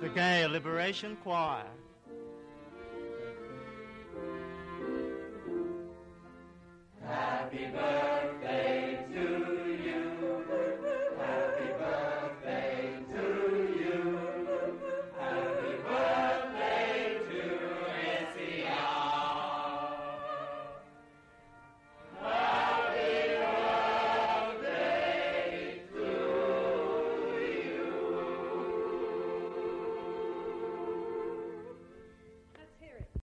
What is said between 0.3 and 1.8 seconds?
Liberation Choir.